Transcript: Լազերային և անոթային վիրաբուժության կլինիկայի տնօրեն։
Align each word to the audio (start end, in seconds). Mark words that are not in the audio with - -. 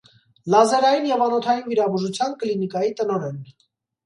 Լազերային 0.53 1.05
և 1.09 1.25
անոթային 1.25 1.67
վիրաբուժության 1.73 2.35
կլինիկայի 2.41 2.91
տնօրեն։ 3.03 3.39